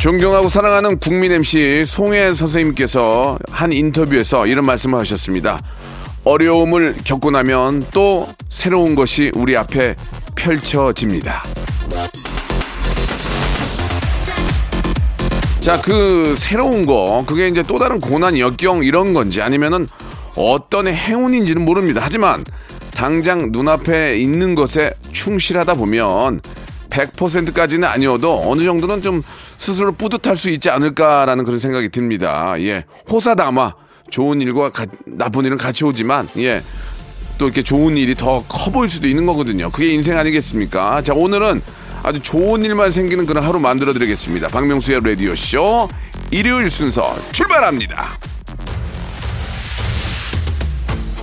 존경하고 0.00 0.48
사랑하는 0.48 0.98
국민 0.98 1.30
MC 1.30 1.84
송혜 1.84 2.32
선생님께서 2.32 3.38
한 3.50 3.70
인터뷰에서 3.70 4.46
이런 4.46 4.64
말씀을 4.64 4.98
하셨습니다. 5.00 5.60
어려움을 6.24 6.96
겪고 7.04 7.30
나면 7.30 7.84
또 7.92 8.26
새로운 8.48 8.94
것이 8.94 9.30
우리 9.34 9.58
앞에 9.58 9.96
펼쳐집니다. 10.34 11.42
자, 15.60 15.78
그 15.82 16.34
새로운 16.34 16.86
거, 16.86 17.22
그게 17.26 17.48
이제 17.48 17.62
또 17.62 17.78
다른 17.78 18.00
고난, 18.00 18.38
역경 18.38 18.82
이런 18.82 19.12
건지 19.12 19.42
아니면은 19.42 19.86
어떤 20.34 20.88
행운인지는 20.88 21.62
모릅니다. 21.62 22.00
하지만 22.02 22.42
당장 22.94 23.52
눈앞에 23.52 24.16
있는 24.16 24.54
것에 24.54 24.94
충실하다 25.12 25.74
보면 25.74 26.40
100%까지는 26.88 27.86
아니어도 27.86 28.50
어느 28.50 28.64
정도는 28.64 29.02
좀 29.02 29.22
스스로 29.60 29.92
뿌듯할 29.92 30.38
수 30.38 30.48
있지 30.48 30.70
않을까라는 30.70 31.44
그런 31.44 31.58
생각이 31.58 31.90
듭니다. 31.90 32.54
예. 32.60 32.86
호사다마 33.10 33.74
좋은 34.08 34.40
일과 34.40 34.70
가- 34.70 34.86
나쁜 35.04 35.44
일은 35.44 35.58
같이 35.58 35.84
오지만 35.84 36.26
예. 36.38 36.62
또 37.36 37.44
이렇게 37.44 37.62
좋은 37.62 37.98
일이 37.98 38.14
더 38.14 38.42
커 38.48 38.70
보일 38.70 38.88
수도 38.88 39.06
있는 39.06 39.26
거거든요. 39.26 39.70
그게 39.70 39.92
인생 39.92 40.16
아니겠습니까? 40.16 41.02
자, 41.02 41.12
오늘은 41.12 41.60
아주 42.02 42.20
좋은 42.22 42.64
일만 42.64 42.90
생기는 42.90 43.26
그런 43.26 43.44
하루 43.44 43.60
만들어 43.60 43.92
드리겠습니다. 43.92 44.48
박명수의 44.48 45.00
라디오쇼 45.04 45.88
일요일 46.30 46.70
순서 46.70 47.14
출발합니다. 47.32 48.16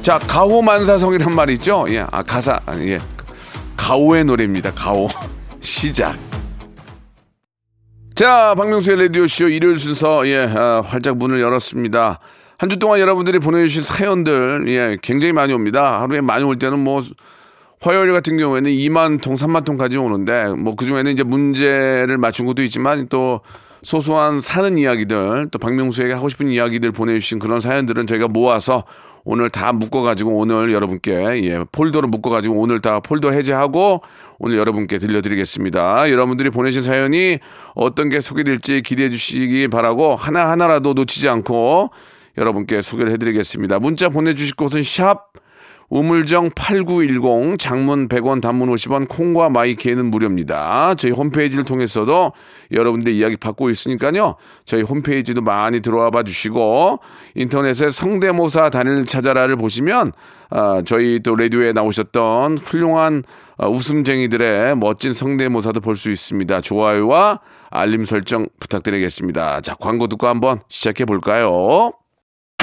자, 0.04 0.20
가호만사성이란 0.20 1.34
말이 1.34 1.56
있죠? 1.56 1.88
예, 1.90 2.06
아, 2.12 2.22
가사, 2.22 2.60
아, 2.68 2.78
예. 2.82 3.00
가오의 3.76 4.26
노래입니다. 4.26 4.72
가오. 4.74 5.10
시작. 5.60 6.16
자, 8.18 8.56
박명수의 8.58 8.98
라디오쇼 9.00 9.50
일요일 9.50 9.78
순서, 9.78 10.28
예, 10.28 10.40
아, 10.56 10.82
활짝 10.84 11.18
문을 11.18 11.40
열었습니다. 11.40 12.20
한 12.58 12.70
주 12.72 12.80
동안 12.80 13.00
여러분들이 13.00 13.38
보내주신 13.38 13.84
사연들, 13.84 14.66
예, 14.70 14.98
굉장히 15.04 15.34
많이 15.34 15.54
옵니다. 15.54 16.02
하루에 16.02 16.22
많이 16.22 16.44
올 16.44 16.58
때는 16.58 16.80
뭐, 16.80 17.00
화요일 17.80 18.12
같은 18.14 18.38
경우에는 18.38 18.72
2만 18.72 19.22
통, 19.22 19.36
3만 19.36 19.64
통까지 19.66 19.98
오는데, 19.98 20.48
뭐, 20.58 20.74
그 20.76 20.86
중에는 20.88 21.12
이제 21.12 21.22
문제를 21.22 22.18
맞춘 22.18 22.48
것도 22.48 22.64
있지만, 22.64 23.08
또, 23.08 23.42
소소한 23.84 24.42
사는 24.42 24.76
이야기들, 24.80 25.50
또 25.52 25.60
박명수에게 25.60 26.14
하고 26.14 26.28
싶은 26.30 26.50
이야기들 26.50 26.92
보내주신 26.92 27.38
그런 27.38 27.62
사연들은 27.62 28.08
저희가 28.08 28.28
모아서 28.28 28.84
오늘 29.30 29.50
다 29.50 29.74
묶어가지고 29.74 30.38
오늘 30.38 30.72
여러분께, 30.72 31.12
예, 31.44 31.66
폴더로 31.74 32.08
묶어가지고 32.08 32.56
오늘 32.56 32.80
다 32.80 33.02
폴더 33.02 33.32
해제하고 33.32 34.02
오늘 34.40 34.58
여러분께 34.58 35.00
들려드리겠습니다. 35.00 36.10
여러분들이 36.10 36.50
보내신 36.50 36.82
사연이 36.82 37.38
어떤 37.76 38.08
게 38.08 38.22
소개될지 38.22 38.82
기대해 38.82 39.10
주시기 39.10 39.68
바라고 39.68 40.16
하나하나라도 40.16 40.94
놓치지 40.94 41.28
않고 41.28 41.90
여러분께 42.38 42.82
소개를 42.82 43.12
해드리겠습니다. 43.12 43.80
문자 43.80 44.08
보내주실 44.08 44.56
곳은 44.56 44.82
샵 44.84 45.34
우물정 45.90 46.50
8910 46.54 47.58
장문 47.58 48.10
100원 48.10 48.42
단문 48.42 48.70
50원 48.70 49.08
콩과 49.08 49.50
마이케이는 49.50 50.12
무료입니다. 50.12 50.96
저희 50.96 51.12
홈페이지를 51.14 51.64
통해서도 51.64 52.34
여러분들 52.74 53.14
이야기 53.14 53.38
받고 53.38 53.70
있으니까요. 53.70 54.36
저희 54.66 54.82
홈페이지도 54.82 55.42
많이 55.42 55.80
들어와 55.80 56.10
봐 56.12 56.24
주시고 56.24 57.00
인터넷에 57.36 57.90
성대모사 57.90 58.70
단일 58.70 59.06
찾아라를 59.06 59.56
보시면 59.56 60.12
아, 60.50 60.82
저희 60.86 61.20
또 61.22 61.36
라디오에 61.36 61.72
나오셨던 61.72 62.58
훌륭한 62.58 63.24
아, 63.58 63.68
웃음쟁이들의 63.68 64.76
멋진 64.78 65.14
성대모사도 65.14 65.80
볼 65.82 65.96
수 65.96 66.12
있습니다. 66.12 66.62
좋아요와 66.62 67.40
알림 67.72 68.04
설정 68.04 68.46
부탁드리겠습니다. 68.60 69.62
자, 69.62 69.74
광고 69.76 70.08
듣고 70.08 70.28
한번 70.28 70.60
시작해 70.68 71.06
볼까요? 71.06 71.92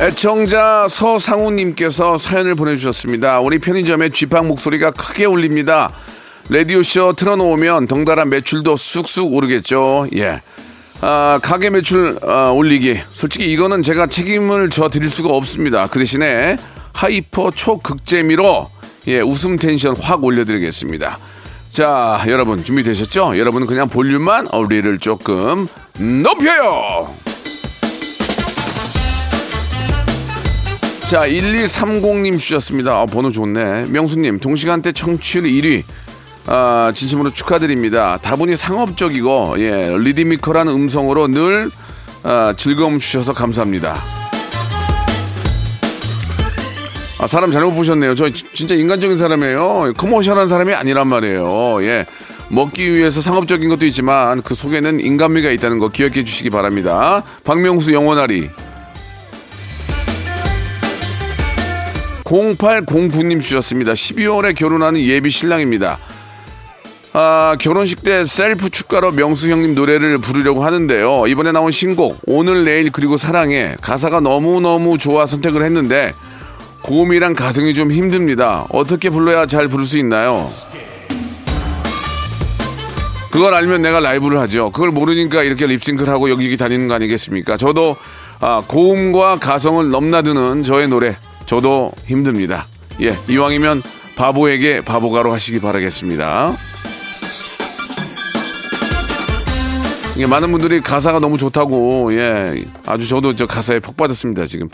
애청자 0.00 0.88
서상우님께서 0.88 2.16
사연을 2.16 2.54
보내주셨습니다. 2.54 3.40
우리 3.40 3.58
편의점에 3.58 4.08
쥐팡 4.08 4.48
목소리가 4.48 4.92
크게 4.92 5.26
울립니다. 5.26 5.92
라디오쇼 6.48 7.12
틀어놓으면 7.12 7.86
덩달아 7.86 8.24
매출도 8.24 8.76
쑥쑥 8.76 9.34
오르겠죠. 9.34 10.06
예. 10.16 10.40
아, 11.02 11.38
가게 11.42 11.68
매출 11.68 12.18
아, 12.22 12.48
올리기. 12.48 12.98
솔직히 13.10 13.52
이거는 13.52 13.82
제가 13.82 14.06
책임을 14.06 14.70
져 14.70 14.88
드릴 14.88 15.10
수가 15.10 15.34
없습니다. 15.34 15.86
그 15.88 15.98
대신에 15.98 16.56
hyper 16.94 17.50
초극재미로 17.50 18.68
예, 19.08 19.20
웃음 19.20 19.56
텐션 19.56 19.94
확 20.00 20.24
올려드리겠습니다. 20.24 21.18
자, 21.68 22.24
여러분 22.26 22.64
준비되셨죠? 22.64 23.38
여러분은 23.38 23.66
그냥 23.66 23.90
볼륨만 23.90 24.48
어리를 24.50 24.98
조금 24.98 25.68
높여요! 25.98 27.29
자, 31.10 31.26
1230님 31.26 32.38
주셨습니다. 32.38 33.00
아, 33.00 33.04
번호 33.06 33.30
좋네. 33.32 33.86
명수님, 33.88 34.38
동시간대 34.38 34.92
청취율 34.92 35.42
1위. 35.44 35.82
아, 36.46 36.92
진심으로 36.94 37.30
축하드립니다. 37.30 38.16
다분히 38.22 38.56
상업적이고, 38.56 39.56
예, 39.58 39.96
리드미컬한 39.98 40.68
음성으로 40.68 41.26
늘, 41.26 41.68
아, 42.22 42.54
즐거움 42.56 43.00
주셔서 43.00 43.32
감사합니다. 43.32 43.96
아, 47.18 47.26
사람 47.26 47.50
잘못 47.50 47.72
보셨네요. 47.74 48.14
저 48.14 48.30
지- 48.30 48.44
진짜 48.54 48.76
인간적인 48.76 49.18
사람이에요. 49.18 49.94
커머셜한 49.96 50.46
사람이 50.46 50.72
아니란 50.74 51.08
말이에요. 51.08 51.82
예. 51.82 52.06
먹기 52.50 52.94
위해서 52.94 53.20
상업적인 53.20 53.68
것도 53.68 53.84
있지만 53.86 54.42
그 54.42 54.54
속에는 54.54 55.00
인간미가 55.00 55.50
있다는 55.50 55.80
거 55.80 55.88
기억해 55.88 56.22
주시기 56.22 56.50
바랍니다. 56.50 57.24
박명수 57.42 57.92
영원하리. 57.94 58.48
0809님 62.30 63.40
주셨습니다. 63.40 63.92
12월에 63.92 64.54
결혼하는 64.54 65.00
예비 65.00 65.30
신랑입니다. 65.30 65.98
아, 67.12 67.56
결혼식 67.58 68.04
때 68.04 68.24
셀프 68.24 68.70
축가로 68.70 69.10
명수 69.10 69.50
형님 69.50 69.74
노래를 69.74 70.18
부르려고 70.18 70.64
하는데요. 70.64 71.26
이번에 71.26 71.50
나온 71.50 71.72
신곡, 71.72 72.20
오늘, 72.26 72.64
내일, 72.64 72.92
그리고 72.92 73.16
사랑해. 73.16 73.74
가사가 73.80 74.20
너무너무 74.20 74.96
좋아 74.96 75.26
선택을 75.26 75.64
했는데, 75.64 76.14
고음이랑 76.82 77.32
가성이 77.32 77.74
좀 77.74 77.90
힘듭니다. 77.90 78.64
어떻게 78.70 79.10
불러야 79.10 79.46
잘 79.46 79.66
부를 79.66 79.84
수 79.84 79.98
있나요? 79.98 80.48
그걸 83.32 83.54
알면 83.54 83.82
내가 83.82 83.98
라이브를 83.98 84.38
하죠. 84.40 84.70
그걸 84.70 84.90
모르니까 84.90 85.42
이렇게 85.42 85.66
립싱크를 85.66 86.12
하고 86.12 86.30
여기저기 86.30 86.56
다니는 86.56 86.88
거 86.88 86.94
아니겠습니까? 86.94 87.56
저도 87.56 87.96
아, 88.40 88.62
고음과 88.66 89.38
가성을 89.38 89.88
넘나드는 89.90 90.62
저의 90.62 90.88
노래 90.88 91.16
저도 91.54 91.90
힘듭니다. 92.06 92.68
예, 93.02 93.12
이왕이면 93.28 93.82
바보에게 94.14 94.82
바보가로 94.82 95.32
하시기 95.32 95.58
바라겠습니다. 95.60 96.56
이게 100.14 100.26
많은 100.28 100.52
분들이 100.52 100.80
가사가 100.80 101.18
너무 101.18 101.38
좋다고 101.38 102.14
예, 102.14 102.64
아주 102.86 103.08
저도 103.08 103.34
저 103.34 103.48
가사에 103.48 103.80
폭 103.80 103.96
받았습니다 103.96 104.46
지금. 104.46 104.68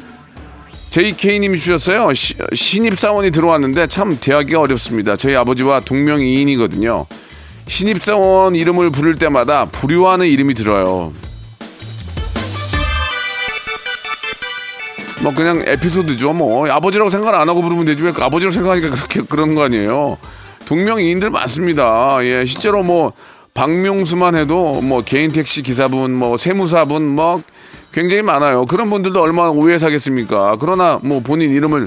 JK님이 0.90 1.58
주셨어요. 1.60 2.12
시- 2.12 2.34
신입사원이 2.52 3.30
들어왔는데 3.30 3.86
참 3.86 4.18
대하기가 4.20 4.60
어렵습니다. 4.60 5.16
저희 5.16 5.34
아버지와 5.34 5.80
동명이인이거든요. 5.80 7.06
신입사원 7.68 8.54
이름을 8.54 8.90
부를 8.90 9.16
때마다 9.16 9.64
불효하는 9.64 10.26
이름이 10.26 10.52
들어요. 10.52 11.10
뭐 15.22 15.32
그냥 15.34 15.62
에피소드죠. 15.66 16.32
뭐 16.32 16.68
아버지라고 16.68 17.10
생각 17.10 17.34
안 17.34 17.48
하고 17.48 17.62
부르면 17.62 17.86
되지 17.86 18.02
왜 18.02 18.10
아버지라고 18.10 18.52
생각하니까 18.52 18.90
그렇게 18.90 19.22
그런 19.22 19.54
거 19.54 19.64
아니에요. 19.64 20.18
동명이인들 20.66 21.30
많습니다. 21.30 22.18
예, 22.22 22.44
실제로 22.44 22.82
뭐 22.82 23.12
박명수만 23.54 24.36
해도 24.36 24.80
뭐 24.82 25.02
개인 25.02 25.32
택시 25.32 25.62
기사분, 25.62 26.14
뭐 26.14 26.36
세무사분, 26.36 27.06
뭐 27.06 27.40
굉장히 27.92 28.22
많아요. 28.22 28.66
그런 28.66 28.90
분들도 28.90 29.20
얼마나 29.22 29.50
오해 29.50 29.78
사겠습니까? 29.78 30.56
그러나 30.60 31.00
뭐 31.02 31.20
본인 31.20 31.50
이름을 31.50 31.86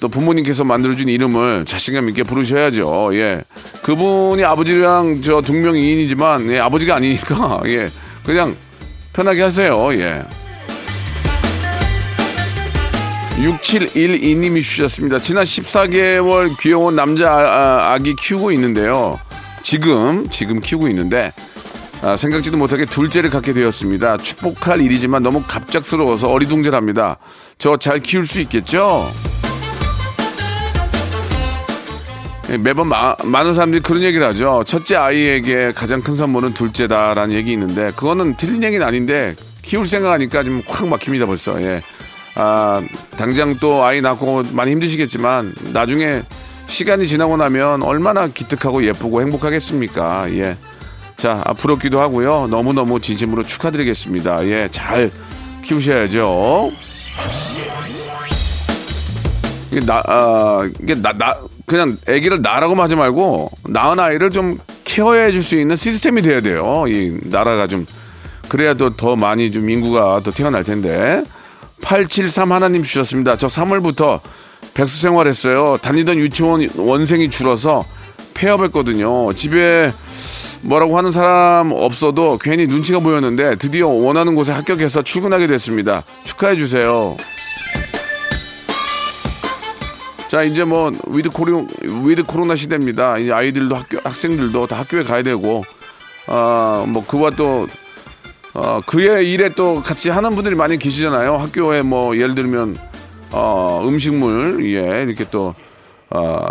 또 0.00 0.08
부모님께서 0.08 0.64
만들어준 0.64 1.08
이름을 1.08 1.64
자신감 1.66 2.08
있게 2.08 2.24
부르셔야죠. 2.24 3.10
예, 3.14 3.44
그분이 3.82 4.42
아버지랑 4.42 5.22
저 5.22 5.40
동명이인이지만 5.40 6.50
예, 6.50 6.58
아버지가 6.58 6.96
아니니까 6.96 7.60
예, 7.68 7.90
그냥 8.24 8.56
편하게 9.12 9.42
하세요. 9.42 9.94
예. 9.94 10.24
6712님이 13.44 14.62
주셨습니다. 14.62 15.18
지난 15.18 15.44
14개월 15.44 16.56
귀여운 16.58 16.96
남자 16.96 17.30
아, 17.30 17.98
기 17.98 18.14
키우고 18.16 18.52
있는데요. 18.52 19.18
지금, 19.62 20.28
지금 20.30 20.60
키우고 20.60 20.88
있는데, 20.88 21.32
아, 22.02 22.16
생각지도 22.16 22.56
못하게 22.56 22.84
둘째를 22.86 23.30
갖게 23.30 23.52
되었습니다. 23.52 24.16
축복할 24.18 24.80
일이지만 24.80 25.22
너무 25.22 25.42
갑작스러워서 25.46 26.30
어리둥절합니다. 26.30 27.18
저 27.58 27.76
잘 27.76 28.00
키울 28.00 28.26
수 28.26 28.40
있겠죠? 28.40 29.06
예, 32.50 32.58
매번 32.58 32.88
마- 32.88 33.16
많은 33.24 33.54
사람들이 33.54 33.82
그런 33.82 34.02
얘기를 34.02 34.26
하죠. 34.28 34.62
첫째 34.66 34.96
아이에게 34.96 35.72
가장 35.74 36.00
큰 36.02 36.14
선물은 36.14 36.52
둘째다라는 36.54 37.34
얘기 37.34 37.52
있는데 37.52 37.90
그거는 37.96 38.36
틀린 38.36 38.62
얘기는 38.62 38.86
아닌데 38.86 39.34
키울 39.62 39.86
생각하니까 39.86 40.44
좀 40.44 40.62
확 40.68 40.86
막힙니다 40.86 41.24
벌써. 41.24 41.60
예. 41.62 41.80
아 42.36 42.82
당장 43.16 43.56
또 43.60 43.84
아이 43.84 44.00
낳고 44.00 44.44
많이 44.52 44.72
힘드시겠지만 44.72 45.54
나중에 45.72 46.22
시간이 46.66 47.06
지나고 47.06 47.36
나면 47.36 47.82
얼마나 47.82 48.26
기특하고 48.26 48.84
예쁘고 48.84 49.20
행복하겠습니까? 49.22 50.32
예. 50.34 50.56
자 51.16 51.42
앞으로 51.44 51.76
기도 51.76 52.00
하고요. 52.00 52.48
너무 52.50 52.72
너무 52.72 53.00
진심으로 53.00 53.44
축하드리겠습니다. 53.44 54.46
예, 54.48 54.68
잘 54.70 55.10
키우셔야죠. 55.62 56.72
이게 59.70 59.84
나, 59.84 60.00
아, 60.06 60.68
이게 60.82 60.94
나, 60.94 61.12
나, 61.12 61.36
그냥 61.66 61.96
아기를 62.08 62.42
나라고 62.42 62.74
하지 62.76 62.94
말고, 62.96 63.50
낳은 63.68 63.98
아이를 63.98 64.30
좀 64.30 64.58
케어해 64.84 65.32
줄 65.32 65.42
수 65.42 65.56
있는 65.56 65.74
시스템이 65.76 66.22
돼야 66.22 66.40
돼요. 66.40 66.84
이 66.86 67.18
나라가 67.24 67.66
좀, 67.66 67.86
그래야 68.48 68.74
또 68.74 68.90
더 68.90 69.16
많이 69.16 69.50
좀 69.50 69.68
인구가 69.70 70.20
더 70.22 70.30
태어날 70.30 70.62
텐데. 70.64 71.24
873 71.84 72.50
하나님 72.50 72.82
주셨습니다. 72.82 73.36
저 73.36 73.46
3월부터 73.46 74.20
백수 74.72 75.00
생활했어요. 75.02 75.78
다니던 75.82 76.18
유치원 76.18 76.68
원생이 76.76 77.28
줄어서 77.30 77.84
폐업했거든요. 78.32 79.32
집에 79.34 79.92
뭐라고 80.62 80.96
하는 80.96 81.12
사람 81.12 81.72
없어도 81.72 82.38
괜히 82.38 82.66
눈치가 82.66 82.98
보였는데 82.98 83.56
드디어 83.56 83.88
원하는 83.88 84.34
곳에 84.34 84.50
합격해서 84.52 85.02
출근하게 85.02 85.46
됐습니다. 85.46 86.02
축하해 86.24 86.56
주세요. 86.56 87.16
자 90.28 90.42
이제 90.42 90.64
뭐 90.64 90.90
with 91.06 91.30
코로 91.30 91.68
with 91.82 92.24
코로나 92.24 92.56
시대입니다. 92.56 93.18
이제 93.18 93.30
아이들도 93.30 93.76
학교 93.76 93.98
학생들도 94.02 94.66
다 94.66 94.78
학교에 94.78 95.04
가야 95.04 95.22
되고 95.22 95.64
아뭐 96.26 97.04
그와 97.06 97.30
또 97.30 97.68
어, 98.54 98.80
그의 98.86 99.32
일에 99.32 99.48
또 99.50 99.82
같이 99.82 100.10
하는 100.10 100.34
분들이 100.34 100.54
많이 100.54 100.78
계시잖아요. 100.78 101.36
학교에 101.36 101.82
뭐 101.82 102.16
예를 102.16 102.34
들면 102.34 102.76
어, 103.32 103.84
음식물 103.86 104.64
예 104.66 105.02
이렇게 105.02 105.26
또 105.28 105.54
어, 106.10 106.46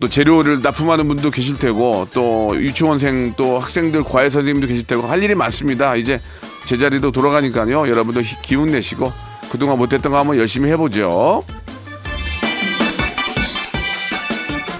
또 0.00 0.08
재료를 0.08 0.62
납품하는 0.62 1.08
분도 1.08 1.30
계실 1.32 1.58
테고 1.58 2.06
또 2.14 2.54
유치원생 2.54 3.34
또 3.36 3.58
학생들 3.58 4.04
과외 4.04 4.30
선생님도 4.30 4.68
계실 4.68 4.86
테고 4.86 5.02
할 5.08 5.20
일이 5.22 5.34
많습니다. 5.34 5.96
이제 5.96 6.20
제자리로 6.66 7.10
돌아가니까요. 7.10 7.88
여러분도 7.88 8.20
히- 8.20 8.40
기운 8.42 8.66
내시고 8.70 9.12
그동안 9.50 9.78
못했던 9.78 10.12
거 10.12 10.18
한번 10.18 10.36
열심히 10.36 10.70
해보죠. 10.70 11.42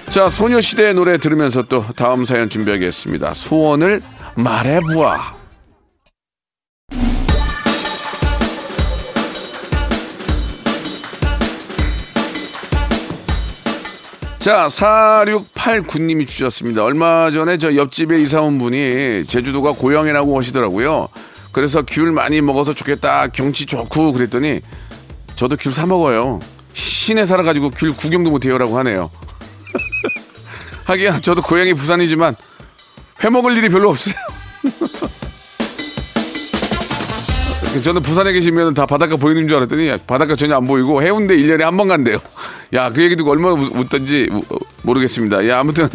자, 0.09 0.29
소녀시대의 0.29 0.93
노래 0.95 1.17
들으면서 1.17 1.63
또 1.63 1.85
다음 1.95 2.23
사연 2.25 2.49
준비하겠습니다. 2.49 3.33
소원을 3.33 4.01
말해보아. 4.35 5.38
자, 14.49 14.67
4689님이 14.67 16.25
주셨습니다. 16.27 16.83
얼마 16.83 17.29
전에 17.29 17.59
저 17.59 17.75
옆집에 17.75 18.19
이사 18.19 18.41
온 18.41 18.57
분이 18.57 19.25
제주도가 19.27 19.73
고향이라고 19.73 20.35
하시더라고요. 20.35 21.07
그래서 21.51 21.83
귤 21.85 22.11
많이 22.11 22.41
먹어서 22.41 22.73
좋겠다. 22.73 23.27
경치 23.27 23.67
좋고 23.67 24.11
그랬더니 24.11 24.61
저도 25.35 25.55
귤 25.55 25.71
사 25.71 25.85
먹어요. 25.85 26.39
시내 26.73 27.27
살아가지고 27.27 27.69
귤 27.69 27.93
구경도 27.93 28.31
못해요라고 28.31 28.75
하네요. 28.79 29.11
하기야 30.85 31.21
저도 31.21 31.43
고향이 31.43 31.75
부산이지만 31.75 32.35
회 33.23 33.29
먹을 33.29 33.55
일이 33.55 33.69
별로 33.69 33.91
없어요. 33.91 34.15
저는 37.83 38.01
부산에 38.01 38.33
계시면 38.33 38.73
다 38.73 38.85
바닷가 38.85 39.15
보이는 39.15 39.47
줄 39.47 39.57
알았더니 39.57 39.91
바닷가 40.07 40.35
전혀 40.35 40.55
안 40.57 40.65
보이고 40.65 41.01
해운대 41.03 41.37
1년에 41.37 41.61
한 41.61 41.77
번 41.77 41.87
간대요. 41.87 42.17
야, 42.73 42.89
그 42.89 43.01
얘기 43.03 43.15
듣고 43.15 43.31
얼마나 43.31 43.53
웃- 43.55 43.71
웃던지 43.75 44.27
우- 44.31 44.39
어, 44.53 44.57
모르겠습니다. 44.81 45.47
야, 45.47 45.59
아무튼 45.59 45.87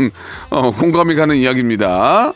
어, 0.51 0.71
공감이 0.71 1.15
가는 1.15 1.37
이야기입니다. 1.37 2.33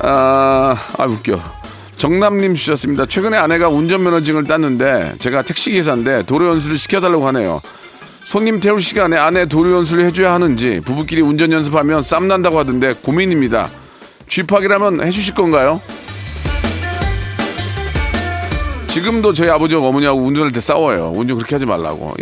아, 0.00 0.76
아 0.98 1.04
웃겨. 1.04 1.38
정남님 1.98 2.54
주셨습니다. 2.54 3.06
최근에 3.06 3.36
아내가 3.36 3.68
운전면허증을 3.68 4.44
땄는데 4.44 5.14
제가 5.20 5.42
택시기사인데 5.42 6.24
도로 6.24 6.48
연수를 6.48 6.76
시켜달라고 6.78 7.26
하네요. 7.28 7.60
손님 8.24 8.58
태울 8.60 8.80
시간에 8.80 9.16
아내 9.16 9.46
도로 9.46 9.70
연수를 9.72 10.06
해줘야 10.06 10.32
하는지 10.32 10.80
부부끼리 10.84 11.20
운전 11.20 11.52
연습하면 11.52 12.02
쌈 12.02 12.26
난다고 12.26 12.58
하던데 12.58 12.94
고민입니다. 12.94 13.68
쥐팍이라면 14.36 15.04
해주실 15.04 15.34
건가요? 15.34 15.78
지금도 18.86 19.34
저희 19.34 19.50
아버지하고 19.50 19.88
어머니하고 19.88 20.20
운전할 20.20 20.52
때 20.52 20.60
싸워요. 20.60 21.12
운전 21.14 21.36
그렇게 21.36 21.54
하지 21.54 21.66
말라고. 21.66 22.14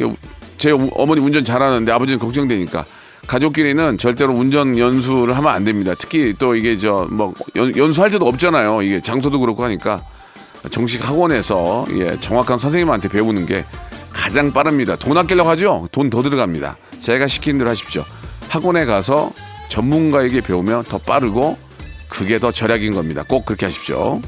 제 0.58 0.72
우- 0.72 0.90
어머니 0.94 1.20
운전 1.20 1.44
잘하는데 1.44 1.90
아버지는 1.92 2.18
걱정되니까. 2.18 2.84
가족끼리는 3.28 3.96
절대로 3.98 4.32
운전 4.34 4.76
연수를 4.76 5.36
하면 5.36 5.52
안 5.52 5.62
됩니다. 5.62 5.94
특히 5.96 6.34
또 6.36 6.56
이게 6.56 6.76
저 6.78 7.06
뭐 7.12 7.32
연수할 7.56 8.10
때도 8.10 8.26
없잖아요. 8.26 8.82
이게 8.82 9.00
장소도 9.00 9.38
그렇고 9.38 9.62
하니까 9.62 10.02
정식 10.72 11.06
학원에서 11.08 11.86
예, 11.96 12.18
정확한 12.18 12.58
선생님한테 12.58 13.08
배우는 13.08 13.46
게 13.46 13.64
가장 14.12 14.50
빠릅니다. 14.50 14.96
돈 14.96 15.16
아끼려고 15.16 15.48
하죠? 15.50 15.88
돈 15.92 16.10
더 16.10 16.22
들어갑니다. 16.22 16.76
제가 16.98 17.28
시킨 17.28 17.56
대로 17.58 17.70
하십시오. 17.70 18.02
학원에 18.48 18.84
가서 18.84 19.30
전문가에게 19.68 20.40
배우면 20.40 20.84
더 20.84 20.98
빠르고 20.98 21.56
그게 22.10 22.38
더 22.38 22.50
절약인 22.52 22.92
겁니다. 22.92 23.24
꼭 23.26 23.46
그렇게 23.46 23.66
하십시오. 23.66 24.20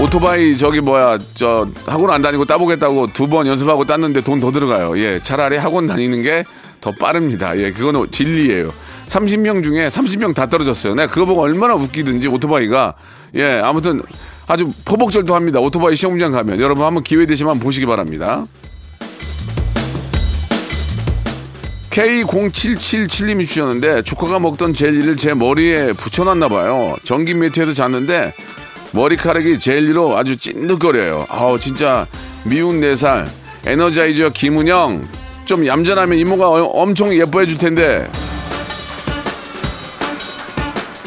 오토바이 0.00 0.56
저기 0.56 0.80
뭐야 0.80 1.18
저 1.34 1.68
학원 1.86 2.10
안 2.10 2.20
다니고 2.22 2.44
따보겠다고 2.46 3.08
두 3.12 3.28
번 3.28 3.46
연습하고 3.46 3.84
땄는데 3.84 4.22
돈 4.22 4.40
더 4.40 4.50
들어가요. 4.50 4.98
예, 4.98 5.20
차라리 5.22 5.56
학원 5.56 5.86
다니는 5.86 6.22
게 6.22 6.44
더 6.80 6.90
빠릅니다. 6.92 7.56
예, 7.56 7.72
그거는 7.72 8.10
진리예요. 8.10 8.70
30명 9.06 9.64
중에 9.64 9.88
30명 9.88 10.34
다 10.34 10.46
떨어졌어요. 10.46 10.94
내가 10.94 11.10
그거 11.10 11.24
보고 11.24 11.40
얼마나 11.40 11.74
웃기든지 11.74 12.28
오토바이가 12.28 12.92
예, 13.36 13.60
아무튼 13.64 14.00
아주 14.46 14.70
포복절도 14.84 15.34
합니다. 15.34 15.60
오토바이 15.60 15.96
시험장 15.96 16.32
가면 16.32 16.60
여러분 16.60 16.84
한번 16.84 17.02
기회 17.02 17.24
되시면 17.24 17.58
보시기 17.58 17.86
바랍니다. 17.86 18.44
K0777님이 21.94 23.46
주셨는데 23.46 24.02
조카가 24.02 24.40
먹던 24.40 24.74
젤리를 24.74 25.16
제 25.16 25.32
머리에 25.32 25.92
붙여놨나 25.92 26.48
봐요. 26.48 26.96
전기 27.04 27.34
매트에서 27.34 27.72
잤는데 27.72 28.34
머리카락이 28.90 29.60
젤리로 29.60 30.16
아주 30.16 30.36
찐득거려요. 30.36 31.26
아우 31.28 31.58
진짜 31.58 32.06
미운 32.44 32.80
네 32.80 32.96
살 32.96 33.26
에너자이저 33.66 34.30
김은영 34.30 35.04
좀 35.44 35.66
얌전하면 35.66 36.18
이모가 36.18 36.48
어- 36.50 36.64
엄청 36.64 37.14
예뻐해 37.14 37.46
줄 37.46 37.58
텐데 37.58 38.10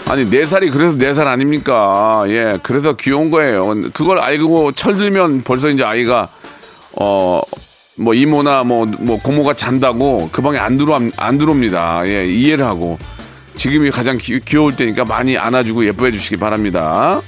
아니 0.09 0.25
네 0.25 0.45
살이 0.45 0.69
그래서 0.69 0.97
네 0.97 1.13
살 1.13 1.27
아닙니까? 1.27 2.23
예, 2.29 2.57
그래서 2.63 2.93
귀여운 2.95 3.29
거예요. 3.29 3.75
그걸 3.93 4.19
알고 4.19 4.71
철들면 4.71 5.43
벌써 5.43 5.67
이제 5.69 5.83
아이가 5.83 6.27
어. 6.93 7.41
뭐 7.97 8.13
이모나 8.13 8.63
뭐, 8.63 8.85
뭐 8.85 9.19
고모가 9.21 9.53
잔다고 9.53 10.29
그 10.31 10.41
방에 10.41 10.57
안 10.57 10.77
들어 10.77 10.99
안 11.17 11.37
들어옵니다. 11.37 12.07
예, 12.07 12.25
이해를 12.25 12.65
하고 12.65 12.97
지금이 13.55 13.89
가장 13.91 14.17
기, 14.17 14.39
귀여울 14.39 14.75
때니까 14.75 15.03
많이 15.03 15.37
안아주고 15.37 15.85
예뻐해 15.85 16.11
주시기 16.11 16.37
바랍니다. 16.37 17.21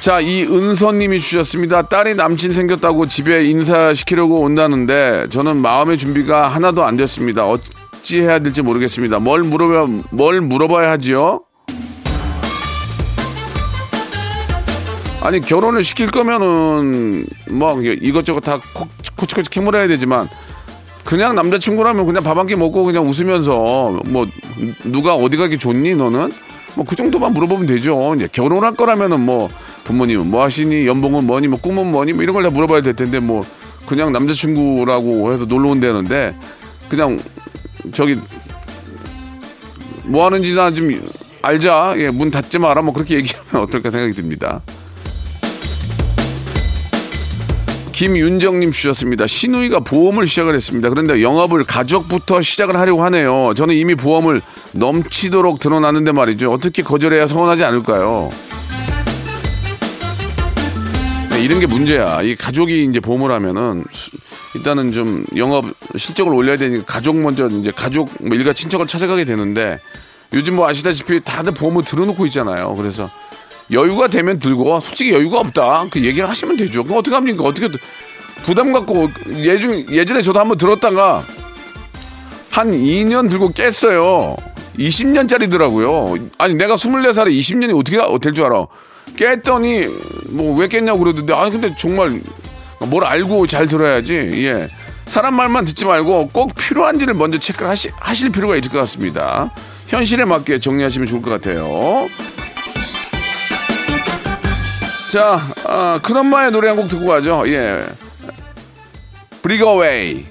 자, 0.00 0.20
이 0.20 0.44
은서님이 0.44 1.18
주셨습니다. 1.18 1.88
딸이 1.88 2.14
남친 2.14 2.52
생겼다고 2.52 3.06
집에 3.08 3.44
인사시키려고 3.44 4.40
온다는데 4.40 5.26
저는 5.30 5.56
마음의 5.56 5.98
준비가 5.98 6.48
하나도 6.48 6.84
안 6.84 6.96
됐습니다. 6.96 7.44
어찌 7.44 8.20
해야 8.22 8.38
될지 8.38 8.62
모르겠습니다. 8.62 9.18
뭘 9.18 9.42
물어봐, 9.42 10.02
뭘 10.12 10.40
물어봐야 10.40 10.92
하지요? 10.92 11.45
아니 15.26 15.40
결혼을 15.40 15.82
시킬 15.82 16.08
거면은 16.10 17.26
뭐 17.50 17.82
이것저것 17.82 18.40
다 18.40 18.60
코치코치 19.16 19.50
캐물어야 19.50 19.88
되지만 19.88 20.28
그냥 21.04 21.34
남자친구라면 21.34 22.06
그냥 22.06 22.22
밥 22.22 22.36
한 22.38 22.46
끼 22.46 22.54
먹고 22.54 22.84
그냥 22.84 23.08
웃으면서 23.08 24.00
뭐 24.06 24.26
누가 24.84 25.14
어디 25.16 25.36
가기 25.36 25.58
좋니 25.58 25.94
너는 25.96 26.30
뭐 26.76 26.84
그 26.86 26.94
정도만 26.94 27.32
물어보면 27.32 27.66
되죠. 27.66 28.14
이제 28.14 28.28
결혼할 28.30 28.74
거라면은 28.74 29.18
뭐 29.20 29.48
부모님은 29.84 30.30
뭐 30.30 30.44
하시니 30.44 30.86
연봉은 30.86 31.26
뭐니 31.26 31.48
뭐 31.48 31.58
꿈은 31.60 31.90
뭐니 31.90 32.12
뭐 32.12 32.22
이런 32.22 32.32
걸 32.34 32.42
다 32.44 32.50
물어봐야 32.50 32.82
될 32.82 32.94
텐데 32.94 33.18
뭐 33.18 33.44
그냥 33.86 34.12
남자친구라고 34.12 35.32
해서 35.32 35.44
놀러 35.44 35.70
온다는데 35.70 36.36
그냥 36.88 37.18
저기 37.92 38.16
뭐 40.04 40.26
하는지 40.26 40.54
나 40.54 40.70
좀 40.70 41.00
알자. 41.42 41.94
예, 41.98 42.10
문 42.10 42.30
닫지 42.30 42.58
마라. 42.58 42.82
뭐 42.82 42.92
그렇게 42.92 43.16
얘기하면 43.16 43.62
어떨까 43.66 43.90
생각이 43.90 44.14
듭니다. 44.14 44.60
김윤정님 47.96 48.72
주셨습니다. 48.72 49.26
신우이가 49.26 49.80
보험을 49.80 50.26
시작을 50.26 50.54
했습니다. 50.54 50.90
그런데 50.90 51.22
영업을 51.22 51.64
가족부터 51.64 52.42
시작을 52.42 52.76
하려고 52.76 53.02
하네요. 53.04 53.54
저는 53.54 53.74
이미 53.74 53.94
보험을 53.94 54.42
넘치도록 54.72 55.60
드러났는데 55.60 56.12
말이죠. 56.12 56.52
어떻게 56.52 56.82
거절해야 56.82 57.26
서운하지 57.26 57.64
않을까요? 57.64 58.30
네, 61.30 61.42
이런 61.42 61.58
게 61.58 61.66
문제야. 61.66 62.20
이 62.20 62.36
가족이 62.36 62.84
이제 62.84 63.00
보험을 63.00 63.30
하면은 63.32 63.86
일단은 64.54 64.92
좀 64.92 65.24
영업 65.34 65.64
실적을 65.96 66.34
올려야 66.34 66.58
되니까 66.58 66.84
가족 66.84 67.16
먼저 67.16 67.48
이제 67.48 67.72
가족 67.74 68.10
뭐 68.20 68.36
일가 68.36 68.52
친척을 68.52 68.86
찾아가게 68.86 69.24
되는데 69.24 69.78
요즘 70.34 70.56
뭐 70.56 70.68
아시다시피 70.68 71.20
다들 71.24 71.54
보험을 71.54 71.82
들어놓고 71.82 72.26
있잖아요. 72.26 72.74
그래서 72.76 73.08
여유가 73.72 74.08
되면 74.08 74.38
들고 74.38 74.78
솔직히 74.80 75.12
여유가 75.12 75.40
없다 75.40 75.86
그 75.90 76.02
얘기를 76.04 76.28
하시면 76.28 76.56
되죠. 76.56 76.84
그럼 76.84 76.98
어떻게 76.98 77.14
합니까? 77.14 77.44
어떻게 77.44 77.68
부담 78.44 78.72
갖고 78.72 79.10
예중 79.28 79.86
예전에 79.90 80.22
저도 80.22 80.38
한번 80.38 80.56
들었다가 80.56 81.24
한 82.50 82.70
2년 82.70 83.28
들고 83.28 83.52
깼어요. 83.52 84.36
20년짜리더라고요. 84.78 86.30
아니 86.38 86.54
내가 86.54 86.74
24살에 86.76 87.28
20년이 87.28 87.76
어떻게 87.78 87.96
될 88.20 88.34
줄 88.34 88.44
알아? 88.46 88.66
깼더니 89.16 89.86
뭐 90.30 90.56
왜 90.58 90.68
깼냐고 90.68 90.98
그러던데 91.00 91.32
아니 91.32 91.50
근데 91.50 91.74
정말 91.76 92.20
뭘 92.80 93.04
알고 93.04 93.46
잘 93.46 93.66
들어야지. 93.66 94.14
예. 94.14 94.68
사람 95.06 95.34
말만 95.34 95.64
듣지 95.64 95.84
말고 95.84 96.28
꼭 96.32 96.54
필요한지를 96.54 97.14
먼저 97.14 97.38
체크를 97.38 97.70
하실 97.70 98.30
필요가 98.32 98.56
있을 98.56 98.70
것 98.70 98.78
같습니다. 98.80 99.50
현실에 99.86 100.24
맞게 100.24 100.58
정리하시면 100.60 101.06
좋을 101.08 101.22
것 101.22 101.30
같아요. 101.30 102.08
자, 105.10 105.40
아, 105.64 106.00
큰엄마의 106.02 106.50
노래 106.50 106.68
한 106.68 106.76
곡 106.76 106.88
듣고 106.88 107.06
가죠. 107.06 107.44
예. 107.46 107.84
브리거웨이. 109.42 110.24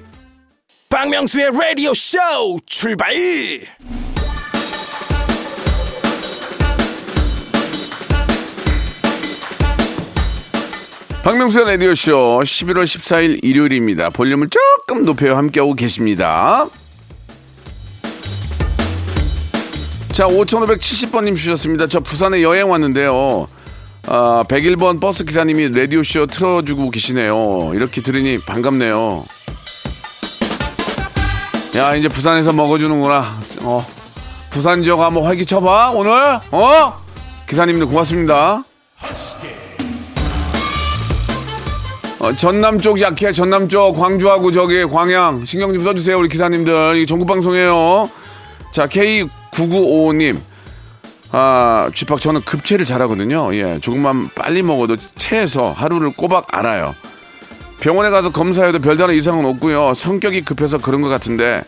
박명수의 0.89 1.51
라디오 1.57 1.93
쇼 1.93 2.17
출발! 2.65 3.13
박명수의 11.23 11.65
라디오쇼 11.65 12.41
11월 12.43 12.83
14일 12.83 13.43
일요일입니다. 13.43 14.11
볼륨을 14.11 14.47
조금 14.49 15.05
높여 15.05 15.35
함께하고 15.35 15.73
계십니다. 15.73 16.67
자, 20.11 20.27
5570번님 20.27 21.35
주셨습니다. 21.35 21.87
저 21.87 21.99
부산에 21.99 22.43
여행 22.43 22.69
왔는데요. 22.69 23.47
아, 24.07 24.43
101번 24.47 25.01
버스 25.01 25.23
기사님이 25.25 25.69
라디오쇼 25.69 26.27
틀어주고 26.27 26.91
계시네요. 26.91 27.71
이렇게 27.73 28.01
들으니 28.01 28.39
반갑네요. 28.39 29.25
야, 31.75 31.95
이제 31.95 32.07
부산에서 32.07 32.53
먹어주는구나. 32.53 33.39
어. 33.61 33.85
부산 34.51 34.83
지역 34.83 35.01
한번 35.01 35.23
활기 35.23 35.45
쳐봐, 35.45 35.91
오늘? 35.91 36.39
어? 36.51 36.93
기사님들 37.49 37.87
고맙습니다. 37.87 38.63
어, 42.19 42.35
전남 42.35 42.79
쪽 42.79 43.01
약해, 43.01 43.31
전남 43.33 43.67
쪽, 43.67 43.97
광주하고 43.97 44.51
저기 44.51 44.85
광양. 44.85 45.45
신경 45.45 45.73
좀 45.73 45.83
써주세요, 45.83 46.17
우리 46.17 46.29
기사님들. 46.29 46.97
이 46.97 47.05
전국방송이에요. 47.05 48.09
자, 48.71 48.87
K9955님. 48.87 50.39
아, 51.37 51.89
쥐팍 51.93 52.21
저는 52.21 52.43
급체를 52.45 52.85
잘하거든요. 52.85 53.53
예, 53.55 53.77
조금만 53.81 54.29
빨리 54.35 54.63
먹어도 54.63 54.95
체해서 55.17 55.73
하루를 55.73 56.13
꼬박 56.13 56.47
알아요. 56.55 56.95
병원에 57.81 58.09
가서 58.09 58.31
검사해도 58.31 58.79
별다른 58.79 59.15
이상은 59.15 59.45
없고요. 59.45 59.93
성격이 59.95 60.43
급해서 60.45 60.77
그런 60.77 61.01
것 61.01 61.09
같은데 61.09 61.61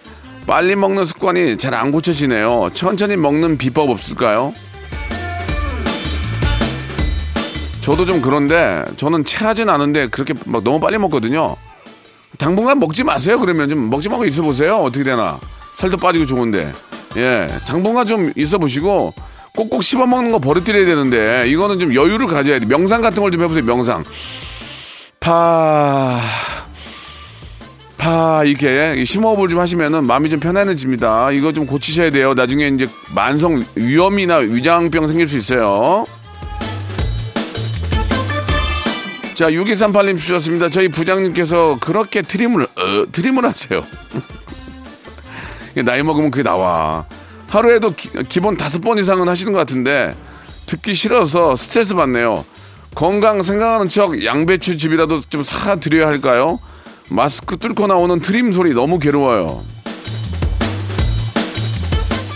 빨리 0.47 0.77
먹는 0.77 1.03
습관이 1.03 1.57
잘 1.57 1.73
안 1.73 1.91
고쳐지네요. 1.91 2.69
천천히 2.73 3.17
먹는 3.17 3.57
비법 3.57 3.89
없을까요? 3.89 4.53
저도 7.81 8.05
좀 8.05 8.21
그런데 8.21 8.85
저는 8.95 9.25
체하진 9.25 9.67
않은데 9.67 10.07
그렇게 10.07 10.33
막 10.45 10.63
너무 10.63 10.79
빨리 10.79 10.97
먹거든요. 10.97 11.57
당분간 12.37 12.79
먹지 12.79 13.03
마세요. 13.03 13.37
그러면 13.37 13.67
좀 13.67 13.89
먹지 13.89 14.07
말고 14.07 14.23
있어 14.27 14.43
보세요. 14.43 14.77
어떻게 14.77 15.03
되나. 15.03 15.37
살도 15.75 15.97
빠지고 15.97 16.25
좋은데. 16.25 16.71
예, 17.17 17.49
당분간 17.67 18.07
좀 18.07 18.31
있어 18.37 18.57
보시고 18.57 19.13
꼭꼭 19.57 19.83
씹어 19.83 20.05
먹는 20.05 20.31
거 20.31 20.37
버릇들여야 20.39 20.85
되는데 20.85 21.47
이거는 21.49 21.79
좀 21.79 21.93
여유를 21.95 22.27
가져야 22.27 22.59
돼. 22.59 22.65
명상 22.67 23.01
같은 23.01 23.23
걸 23.23 23.31
좀 23.31 23.41
해보세요. 23.41 23.63
명상. 23.65 24.03
파. 25.19 26.19
파 27.97 28.43
이렇게 28.45 29.03
심호흡을 29.03 29.49
좀 29.49 29.59
하시면은 29.59 30.05
마음이 30.05 30.29
좀 30.29 30.39
편안해집니다. 30.39 31.31
이거 31.31 31.51
좀 31.51 31.65
고치셔야 31.65 32.11
돼요. 32.11 32.35
나중에 32.35 32.67
이제 32.67 32.87
만성 33.15 33.65
위염이나 33.75 34.35
위장병 34.37 35.07
생길 35.07 35.27
수 35.27 35.37
있어요. 35.37 36.05
자, 39.33 39.49
6238님 39.49 40.17
주셨습니다. 40.19 40.69
저희 40.69 40.87
부장님께서 40.87 41.77
그렇게 41.81 42.21
트림을, 42.21 42.63
어, 42.63 43.05
트림을 43.11 43.43
하세요. 43.45 43.83
나이 45.83 46.01
먹으면 46.03 46.29
그게 46.31 46.43
나와. 46.43 47.05
하루에도 47.47 47.93
기, 47.93 48.39
본 48.39 48.57
다섯 48.57 48.81
번 48.81 48.97
이상은 48.97 49.27
하시는 49.27 49.51
것 49.53 49.59
같은데 49.59 50.15
듣기 50.65 50.93
싫어서 50.93 51.55
스트레스 51.55 51.95
받네요. 51.95 52.45
건강 52.93 53.41
생각하는 53.43 53.87
척 53.87 54.23
양배추 54.23 54.77
즙이라도 54.77 55.21
좀 55.21 55.43
사드려야 55.43 56.07
할까요? 56.07 56.59
마스크 57.09 57.57
뚫고 57.57 57.87
나오는 57.87 58.19
트림 58.19 58.51
소리 58.51 58.73
너무 58.73 58.99
괴로워요. 58.99 59.63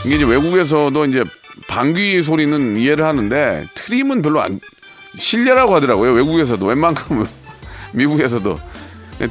이게 0.06 0.16
이제 0.16 0.26
외국에서도 0.26 1.06
이제 1.06 1.24
방귀 1.68 2.22
소리는 2.22 2.78
이해를 2.78 3.06
하는데 3.06 3.68
트림은 3.76 4.22
별로 4.22 4.42
안 4.42 4.60
실례라고 5.18 5.76
하더라고요. 5.76 6.12
외국에서도 6.12 6.66
웬만큼 6.66 7.26
미국에서도 7.94 8.58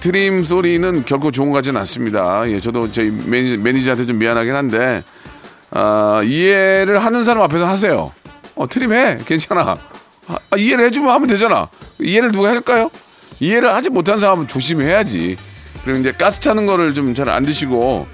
트림 0.00 0.42
소리는 0.42 1.04
결코 1.04 1.30
좋은 1.30 1.48
것 1.50 1.56
같지는 1.56 1.80
않습니다. 1.80 2.48
예, 2.50 2.60
저도 2.60 2.90
저희 2.92 3.10
매니저, 3.10 3.62
매니저한테 3.62 4.06
좀 4.06 4.18
미안하긴 4.18 4.54
한데 4.54 5.02
아, 5.72 6.20
이해를 6.24 7.02
하는 7.04 7.24
사람 7.24 7.42
앞에서 7.44 7.66
하세요. 7.66 8.12
어, 8.56 8.66
트림해. 8.68 9.18
괜찮아. 9.26 9.76
아, 10.28 10.56
이해를 10.56 10.84
해주면 10.86 11.10
하면 11.12 11.28
되잖아. 11.28 11.68
이해를 12.00 12.32
누가 12.32 12.48
할까요? 12.50 12.90
이해를 13.40 13.72
하지 13.74 13.88
못한 13.90 14.18
사람은 14.18 14.48
조심해야지. 14.48 15.36
그리고 15.84 15.98
이제 16.00 16.12
가스 16.12 16.40
차는 16.40 16.66
거를 16.66 16.92
좀 16.94 17.14
잘 17.14 17.28
안 17.30 17.44
드시고, 17.44 18.06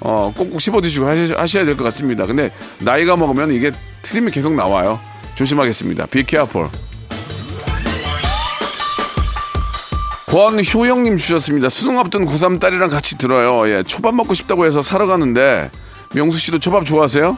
어, 0.00 0.32
꼭꼭 0.36 0.60
씹어 0.60 0.80
드시고 0.80 1.06
하셔야 1.06 1.64
될 1.64 1.76
것 1.76 1.84
같습니다. 1.84 2.26
근데 2.26 2.50
나이가 2.80 3.16
먹으면 3.16 3.52
이게 3.52 3.70
트림이 4.02 4.30
계속 4.32 4.54
나와요. 4.54 4.98
조심하겠습니다. 5.34 6.06
Be 6.06 6.24
careful. 6.28 6.68
권효영님 10.26 11.18
주셨습니다. 11.18 11.68
수능 11.68 11.98
앞둔 11.98 12.24
고3 12.26 12.58
딸이랑 12.58 12.88
같이 12.88 13.18
들어요. 13.18 13.68
예, 13.68 13.82
초밥 13.82 14.14
먹고 14.14 14.32
싶다고 14.34 14.64
해서 14.64 14.82
사러 14.82 15.06
가는데 15.06 15.70
명수 16.12 16.38
씨도 16.38 16.58
초밥 16.58 16.84
좋아하세요? 16.84 17.36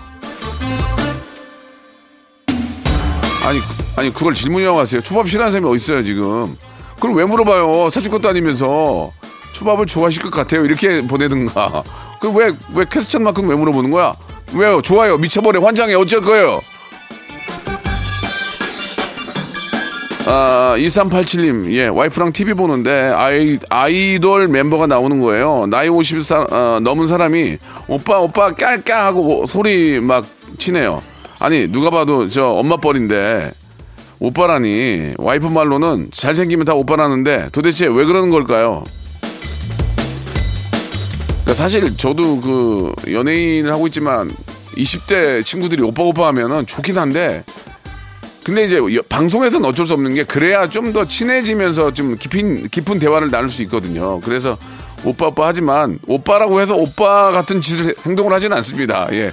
아니 3.47 3.61
아니 3.97 4.13
그걸 4.13 4.35
질문이라고 4.35 4.79
하세요. 4.79 5.01
초밥 5.03 5.29
싫어하는 5.29 5.53
사람이 5.53 5.69
어디 5.71 5.77
있어요 5.77 6.03
지금? 6.03 6.57
그걸 6.97 7.15
왜 7.15 7.25
물어봐요? 7.25 7.91
사줄 7.91 8.11
것도 8.11 8.29
아니면서 8.29 9.13
초밥을 9.53 9.87
좋아하실 9.87 10.23
것 10.23 10.31
같아요. 10.33 10.65
이렇게 10.65 11.07
보내든가. 11.07 11.83
그왜왜 12.21 12.87
캐스천만큼 12.91 13.49
왜 13.49 13.55
물어보는 13.55 13.91
거야? 13.91 14.15
왜요? 14.55 14.81
좋아요. 14.83 15.19
미쳐버려. 15.19 15.61
환장해. 15.65 15.95
어쩔 15.95 16.21
거예요? 16.23 16.61
아, 20.27 20.75
2387님, 20.79 21.71
예, 21.73 21.87
와이프랑 21.89 22.33
TV 22.33 22.55
보는데 22.55 22.91
아이, 23.15 23.59
아이돌 23.69 24.49
멤버가 24.49 24.87
나오는 24.87 25.21
거예요. 25.21 25.67
나이 25.69 25.89
50 25.89 26.25
사, 26.25 26.47
어, 26.51 26.81
넘은 26.81 27.09
사람이 27.09 27.59
오빠, 27.89 28.21
오빠 28.21 28.53
깔까 28.53 29.05
하고 29.05 29.45
소리 29.45 30.01
막 30.01 30.25
치네요. 30.57 31.03
아니, 31.39 31.71
누가 31.71 31.91
봐도 31.91 32.27
저 32.29 32.47
엄마 32.47 32.79
뻘인데 32.79 33.53
오빠라니 34.19 35.13
와이프 35.19 35.47
말로는 35.47 36.07
잘생기면 36.11 36.65
다 36.65 36.75
오빠라는데 36.75 37.51
도대체 37.53 37.87
왜 37.87 38.05
그러는 38.07 38.31
걸까요? 38.31 38.85
그러니까 41.43 41.55
사실 41.55 41.95
저도 41.99 42.41
그 42.41 42.93
연예인을 43.13 43.71
하고 43.71 43.87
있지만 43.89 44.31
20대 44.77 45.45
친구들이 45.45 45.83
오빠 45.83 46.03
오빠 46.03 46.29
하면은 46.29 46.65
좋긴 46.67 46.97
한데 46.97 47.45
근데 48.45 48.65
이제 48.67 48.77
여- 48.77 49.03
방송에서는 49.09 49.67
어쩔 49.69 49.87
수 49.87 49.95
없는 49.95 50.15
게 50.15 50.23
그래야 50.25 50.69
좀 50.69 50.93
더 50.93 51.05
친해지면서 51.07 51.93
좀 51.95 52.17
깊은 52.17 52.69
깊은 52.69 52.99
대화를 52.99 53.31
나눌 53.31 53.49
수 53.49 53.63
있거든요. 53.63 54.21
그래서 54.21 54.57
오빠 55.03 55.27
오빠 55.29 55.47
하지만 55.49 55.99
오빠라고 56.07 56.61
해서 56.61 56.75
오빠 56.77 57.31
같은 57.33 57.61
짓을 57.63 57.95
행동을 58.07 58.33
하지는 58.33 58.57
않습니다. 58.59 59.09
예. 59.13 59.33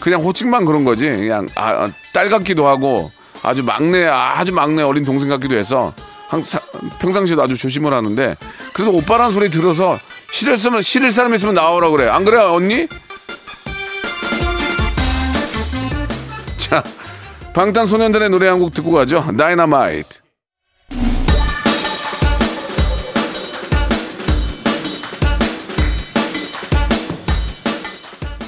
그냥 0.00 0.22
호칭만 0.22 0.64
그런 0.64 0.84
거지. 0.84 1.06
그냥 1.08 1.46
아, 1.54 1.84
아, 1.84 1.88
딸 2.12 2.28
같기도 2.30 2.66
하고 2.66 3.10
아주 3.42 3.62
막내 3.62 4.06
아주 4.06 4.52
막내 4.54 4.82
어린 4.82 5.04
동생 5.04 5.28
같기도 5.28 5.54
해서 5.56 5.92
항상 6.28 6.60
평상시에도 6.98 7.42
아주 7.42 7.56
조심을 7.56 7.92
하는데 7.92 8.36
그래도 8.72 8.92
오빠라는 8.94 9.32
소리 9.32 9.50
들어서 9.50 9.98
싫을 10.32 10.58
사람 10.58 10.80
싫을 10.82 11.12
사람 11.12 11.34
있으면 11.34 11.54
나오라 11.54 11.90
그래. 11.90 12.08
안 12.08 12.24
그래 12.24 12.38
언니? 12.38 12.88
자, 16.56 16.82
방탄소년단의 17.56 18.28
노래 18.28 18.48
한 18.48 18.58
곡 18.60 18.74
듣고 18.74 18.90
가죠. 18.92 19.24
다이너마이트. 19.34 20.20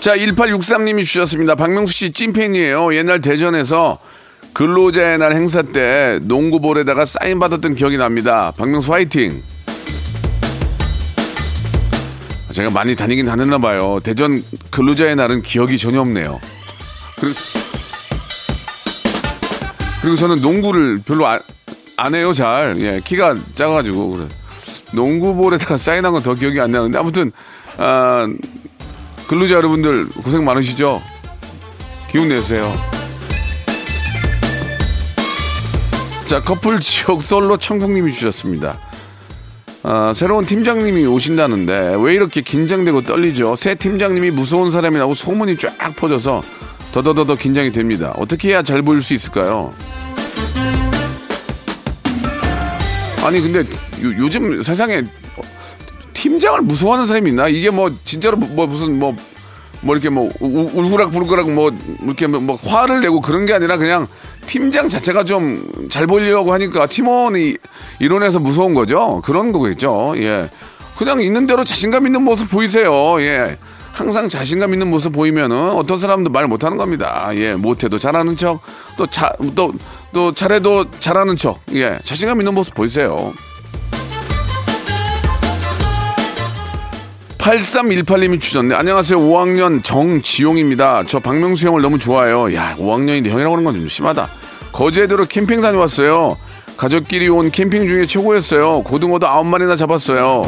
자, 0.01 0.15
1863님이 0.17 1.05
주셨습니다. 1.05 1.55
박명수 1.55 1.93
씨 1.93 2.13
찐팬이에요. 2.13 2.95
옛날 2.95 3.21
대전에서 3.21 3.99
근로자의 4.53 5.19
날 5.19 5.33
행사 5.33 5.63
때 5.63 6.19
농구볼에다가 6.23 7.05
사인 7.05 7.39
받았던 7.39 7.75
기억이 7.75 7.97
납니다. 7.97 8.53
박명수 8.57 8.93
화이팅! 8.93 9.43
제가 12.53 12.71
많이 12.71 12.97
다니긴 12.97 13.27
다녔나 13.27 13.59
봐요. 13.59 13.99
대전 14.03 14.43
근로자의 14.71 15.17
날은 15.17 15.43
기억이 15.43 15.79
전혀 15.79 16.01
없네요. 16.01 16.41
그리고, 17.21 17.39
그리고 20.09 20.17
저는 20.17 20.41
농구를 20.41 21.03
별로 21.05 21.27
안, 21.27 21.39
안 21.99 22.15
해요, 22.15 22.33
잘. 22.33 22.77
예, 22.79 22.99
키가 23.05 23.37
작아가지고. 23.53 24.11
그래. 24.17 24.27
농구볼에다가 24.95 25.77
사인한 25.77 26.13
건 26.13 26.23
더 26.23 26.35
기억이 26.35 26.59
안 26.61 26.71
나는데. 26.71 26.99
아무튼, 26.99 27.31
아, 27.77 28.27
근로자 29.27 29.57
여러분들 29.57 30.09
고생 30.09 30.47
많으시죠? 30.47 31.03
기운 32.11 32.31
내세요. 32.31 32.73
자, 36.25 36.43
커플 36.43 36.81
지옥 36.81 37.23
솔로 37.23 37.59
청국님이 37.59 38.11
주셨습니다. 38.11 38.79
아, 39.83 40.13
새로운 40.15 40.47
팀장님이 40.47 41.05
오신다는데 41.05 41.99
왜 42.01 42.15
이렇게 42.15 42.41
긴장되고 42.41 43.03
떨리죠? 43.03 43.57
새 43.57 43.75
팀장님이 43.75 44.31
무서운 44.31 44.71
사람이라고 44.71 45.13
소문이 45.13 45.59
쫙 45.59 45.77
퍼져서 45.97 46.43
더더더더 46.95 47.35
긴장이 47.35 47.73
됩니다. 47.73 48.15
어떻게 48.17 48.49
해야 48.49 48.63
잘 48.63 48.81
보일 48.81 49.03
수 49.03 49.13
있을까요? 49.13 49.75
아니 53.29 53.41
근데 53.43 53.61
요, 54.03 54.29
즘 54.31 54.63
세상에 54.63 55.03
팀장을 56.15 56.63
무서워하는 56.63 57.07
사람이 57.07 57.29
있나? 57.31 57.47
이게 57.49 57.71
뭐 57.71 57.95
진짜로 58.05 58.37
뭐, 58.39 58.49
뭐 58.49 58.67
무슨 58.67 58.99
뭐뭐 58.99 59.15
이렇게 59.93 60.09
뭐 60.09 60.31
우- 60.41 60.71
울그락 60.73 61.11
부르그락 61.11 61.51
뭐 61.51 61.71
이렇게 62.03 62.27
뭐, 62.27 62.41
뭐 62.41 62.57
화를 62.57 63.01
내고 63.03 63.21
그런 63.21 63.45
게 63.47 63.53
아니라 63.53 63.77
그냥 63.77 64.07
팀장 64.47 64.89
자체가 64.89 65.25
좀 65.25 65.89
잘 65.91 66.07
보이려고 66.07 66.53
하니까 66.53 66.87
팀원이 66.87 67.55
이론에서 68.01 68.41
무서운 68.41 68.75
거죠. 68.75 69.21
그런 69.25 69.53
거겠죠. 69.53 70.15
예. 70.17 70.51
그냥 70.99 71.21
있는 71.23 71.47
대로 71.47 71.65
자신감 71.65 72.07
있는 72.07 72.23
모습 72.23 72.51
보이세요. 72.51 73.21
예. 73.23 73.57
항상 73.93 74.29
자신감 74.29 74.73
있는 74.75 74.89
모습 74.91 75.13
보이면은 75.13 75.71
어떤 75.71 75.99
사람도 75.99 76.31
말 76.31 76.47
못하는 76.47 76.77
겁니다. 76.77 77.31
예. 77.35 77.55
못해도 77.55 77.99
잘하는 77.99 78.37
척, 78.37 78.61
또 78.97 79.07
자, 79.07 79.33
또, 79.55 79.73
또 80.13 80.33
잘해도 80.33 80.91
잘하는 80.99 81.37
척. 81.37 81.61
예. 81.75 81.99
자신감 82.03 82.41
있는 82.41 82.55
모습 82.55 82.75
보이세요. 82.75 83.33
8318님이 87.39 88.41
주셨네. 88.41 88.75
안녕하세요. 88.75 89.19
5학년 89.19 89.83
정지용입니다. 89.83 91.05
저 91.05 91.19
박명수 91.19 91.67
형을 91.69 91.81
너무 91.83 91.99
좋아해요. 91.99 92.55
야, 92.55 92.75
5학년인데 92.79 93.29
형이라고 93.29 93.55
하는 93.57 93.65
건 93.65 93.75
좀 93.75 93.89
심하다. 93.89 94.29
거제도로 94.73 95.25
캠핑 95.27 95.61
다녀왔어요. 95.63 96.37
가족끼리 96.77 97.29
온 97.29 97.51
캠핑 97.51 97.89
중에 97.89 98.07
최고였어요. 98.07 98.83
고등어도 98.83 99.27
9마리나 99.27 99.77
잡았어요. 99.77 100.43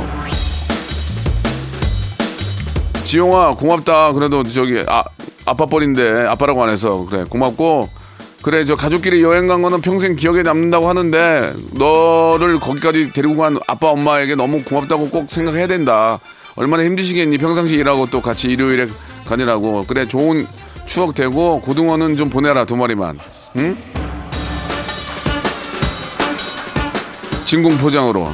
지용아, 3.04 3.54
고맙다. 3.54 4.12
그래도 4.12 4.42
저기, 4.44 4.84
아, 4.86 5.02
아빠 5.46 5.66
뻘인데, 5.66 6.26
아빠라고 6.28 6.62
안 6.62 6.70
해서. 6.70 7.06
그래, 7.08 7.24
고맙고. 7.28 7.88
그래, 8.42 8.64
저 8.64 8.74
가족끼리 8.74 9.22
여행 9.22 9.46
간 9.46 9.60
거는 9.60 9.82
평생 9.82 10.16
기억에 10.16 10.42
남는다고 10.42 10.88
하는데, 10.88 11.52
너를 11.72 12.58
거기까지 12.58 13.12
데리고 13.12 13.36
간 13.36 13.58
아빠, 13.66 13.90
엄마에게 13.90 14.34
너무 14.34 14.62
고맙다고 14.62 15.10
꼭 15.10 15.30
생각해야 15.30 15.66
된다. 15.66 16.18
얼마나 16.56 16.84
힘드시겠니? 16.84 17.36
평상시 17.36 17.74
일하고 17.74 18.06
또 18.06 18.22
같이 18.22 18.48
일요일에 18.48 18.86
가느라고. 19.26 19.84
그래, 19.86 20.08
좋은 20.08 20.46
추억 20.86 21.14
되고, 21.14 21.60
고등어는 21.60 22.16
좀 22.16 22.30
보내라, 22.30 22.64
두 22.64 22.76
마리만. 22.76 23.18
응? 23.58 23.76
진공 27.44 27.76
포장으로. 27.76 28.26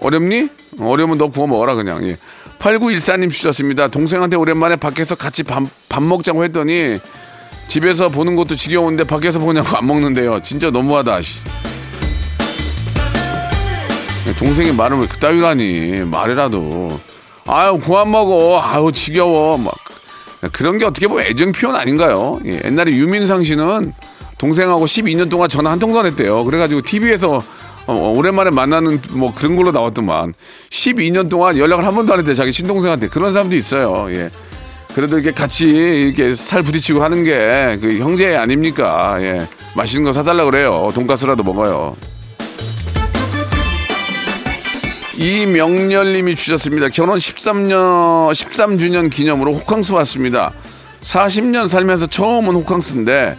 어렵니? 0.00 0.48
어려우면 0.80 1.18
너 1.18 1.28
구워 1.28 1.46
먹어라, 1.46 1.74
그냥. 1.74 2.02
예. 2.08 2.16
8914님 2.60 3.30
주셨습니다. 3.30 3.88
동생한테 3.88 4.36
오랜만에 4.36 4.76
밖에서 4.76 5.14
같이 5.14 5.42
밥, 5.42 5.64
밥 5.90 6.02
먹자고 6.02 6.44
했더니, 6.44 6.98
집에서 7.70 8.08
보는 8.08 8.34
것도 8.34 8.56
지겨운데 8.56 9.04
밖에서 9.04 9.38
보냐고 9.38 9.76
안 9.76 9.86
먹는데요. 9.86 10.40
진짜 10.42 10.70
너무하다. 10.70 11.22
씨. 11.22 11.38
동생이 14.36 14.72
말을 14.72 14.98
왜 14.98 15.06
그따위로 15.06 15.46
하니? 15.46 16.00
말이라도. 16.00 17.00
아유, 17.46 17.78
그만 17.78 18.10
먹어. 18.10 18.60
아유, 18.60 18.90
지겨워. 18.92 19.56
막. 19.56 19.72
그런 20.50 20.78
게 20.78 20.84
어떻게 20.84 21.06
보면 21.06 21.26
애정 21.26 21.52
표현 21.52 21.76
아닌가요? 21.76 22.40
예, 22.44 22.60
옛날에 22.64 22.90
유민상 22.90 23.44
씨는 23.44 23.92
동생하고 24.36 24.86
12년 24.86 25.30
동안 25.30 25.48
전화 25.48 25.70
한 25.70 25.78
통도 25.78 26.00
안 26.00 26.06
했대요. 26.06 26.42
그래가지고 26.44 26.82
TV에서 26.82 27.40
오랜만에 27.86 28.50
만나는 28.50 29.00
뭐 29.10 29.32
그런 29.32 29.54
걸로 29.54 29.70
나왔더만 29.70 30.34
12년 30.70 31.30
동안 31.30 31.56
연락을 31.56 31.86
한 31.86 31.94
번도 31.94 32.14
안 32.14 32.18
했대 32.18 32.34
자기 32.34 32.50
신동생한테 32.50 33.08
그런 33.08 33.32
사람도 33.32 33.54
있어요. 33.54 34.08
예. 34.10 34.28
그래도 34.94 35.18
이렇게 35.18 35.32
같이 35.32 35.66
이렇게 35.68 36.34
살 36.34 36.62
부딪히고 36.62 37.02
하는 37.02 37.24
게 37.24 37.78
그 37.80 37.98
형제 37.98 38.34
아닙니까? 38.36 39.16
예. 39.20 39.46
맛있는 39.74 40.04
거 40.04 40.12
사달라 40.12 40.44
그래요. 40.44 40.90
돈가스라도 40.94 41.42
먹어요. 41.44 41.94
이명렬님이 45.16 46.34
주셨습니다. 46.34 46.88
결혼 46.88 47.18
13년 47.18 48.32
13주년 48.32 49.10
기념으로 49.10 49.52
호캉스 49.52 49.92
왔습니다. 49.92 50.52
40년 51.02 51.68
살면서 51.68 52.06
처음 52.06 52.48
온 52.48 52.56
호캉스인데 52.56 53.36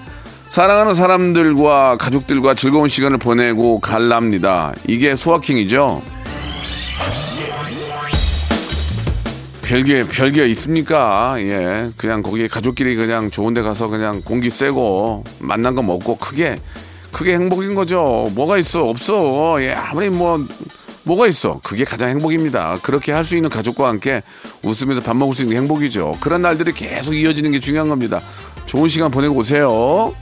사랑하는 0.50 0.94
사람들과 0.96 1.98
가족들과 1.98 2.54
즐거운 2.56 2.88
시간을 2.88 3.18
보내고 3.18 3.80
갈랍니다. 3.80 4.74
이게 4.88 5.16
소확행이죠. 5.16 6.02
별게 9.72 10.04
별게 10.04 10.48
있습니까? 10.50 11.36
예, 11.38 11.88
그냥 11.96 12.22
거기 12.22 12.46
가족끼리 12.50 12.94
그냥 12.98 13.32
좋은데 13.32 13.62
가서 13.62 13.88
그냥 13.88 14.22
공기 14.22 14.50
쐬고 14.50 15.24
만난 15.40 15.76
거 15.76 15.82
먹고 15.82 16.18
크게 16.18 16.58
크게 17.14 17.36
행복인 17.36 17.74
거죠. 17.74 18.28
뭐가 18.36 18.58
있어 18.58 18.84
없어. 18.90 19.64
예, 19.64 19.72
아무리 19.72 20.10
뭐 20.10 20.46
뭐가 21.04 21.26
있어? 21.28 21.62
그게 21.64 21.86
가장 21.86 22.10
행복입니다. 22.10 22.80
그렇게 22.84 23.14
할 23.14 23.24
수 23.24 23.38
있는 23.38 23.50
가족과 23.50 23.88
함께 23.88 24.24
웃으면서 24.62 25.02
밥 25.02 25.16
먹을 25.16 25.34
수 25.34 25.44
있는 25.44 25.54
게 25.56 25.62
행복이죠. 25.62 26.18
그런 26.20 26.42
날들이 26.42 26.74
계속 26.74 27.14
이어지는 27.14 27.52
게 27.52 27.62
중요한 27.62 27.88
겁니다. 27.88 28.20
좋은 28.66 28.90
시간 28.90 29.10
보내고 29.10 29.36
오세요. 29.36 30.14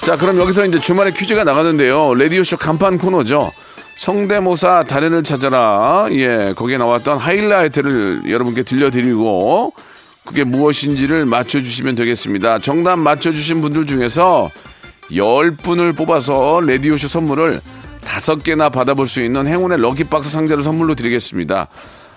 자, 0.00 0.16
그럼 0.16 0.38
여기서 0.38 0.64
이제 0.64 0.78
주말에 0.80 1.10
퀴즈가 1.12 1.44
나가는데요. 1.44 2.14
라디오쇼 2.14 2.56
간판 2.56 2.96
코너죠. 2.96 3.52
성대모사 3.98 4.84
달인을 4.84 5.24
찾아라. 5.24 6.06
예, 6.12 6.54
거기에 6.56 6.78
나왔던 6.78 7.18
하이라이트를 7.18 8.30
여러분께 8.30 8.62
들려드리고, 8.62 9.72
그게 10.24 10.44
무엇인지를 10.44 11.26
맞춰주시면 11.26 11.96
되겠습니다. 11.96 12.60
정답 12.60 12.96
맞춰주신 13.00 13.60
분들 13.60 13.86
중에서 13.86 14.50
10분을 15.10 15.96
뽑아서 15.96 16.60
라디오쇼 16.64 17.08
선물을 17.08 17.60
5개나 18.02 18.70
받아볼 18.70 19.08
수 19.08 19.20
있는 19.20 19.48
행운의 19.48 19.80
럭키박스 19.80 20.30
상자를 20.30 20.62
선물로 20.62 20.94
드리겠습니다. 20.94 21.66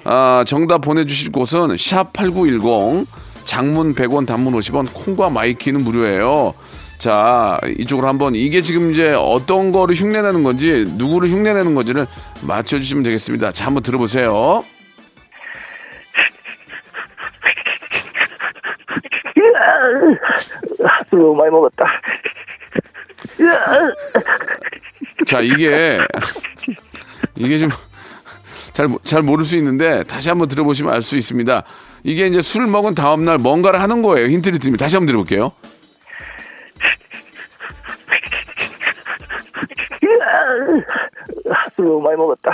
아, 0.03 0.43
정답 0.45 0.81
보내주실 0.81 1.31
곳은 1.31 1.69
샵8910, 1.69 3.07
장문 3.45 3.95
100원, 3.95 4.27
단문 4.27 4.53
50원, 4.53 4.87
콩과 4.93 5.31
마이키는 5.31 5.83
무료예요. 5.83 6.53
자, 7.01 7.59
이쪽으로 7.79 8.07
한번 8.07 8.35
이게 8.35 8.61
지금 8.61 8.91
이제 8.91 9.11
어떤 9.17 9.71
거를 9.71 9.95
흉내내는 9.95 10.43
건지, 10.43 10.85
누구를 10.97 11.31
흉내내는 11.31 11.73
건지를 11.73 12.05
맞춰주시면 12.43 13.01
되겠습니다. 13.01 13.51
자, 13.53 13.65
한번 13.65 13.81
들어보세요. 13.81 14.63
너무 21.09 21.33
많이 21.33 21.49
먹었다. 21.49 21.85
자, 25.25 25.41
이게, 25.41 25.97
이게 27.35 27.57
좀, 27.57 27.69
잘, 28.73 28.87
잘 29.03 29.23
모를 29.23 29.43
수 29.43 29.57
있는데, 29.57 30.03
다시 30.03 30.29
한번 30.29 30.47
들어보시면 30.47 30.93
알 30.93 31.01
수 31.01 31.17
있습니다. 31.17 31.63
이게 32.03 32.27
이제 32.27 32.43
술 32.43 32.67
먹은 32.67 32.93
다음날 32.93 33.39
뭔가를 33.39 33.81
하는 33.81 34.03
거예요. 34.03 34.27
힌트를 34.27 34.59
드립니다. 34.59 34.85
다시 34.85 34.97
한번 34.97 35.07
들어볼게요. 35.07 35.53
너무 41.77 42.01
많이 42.01 42.17
먹었다. 42.17 42.51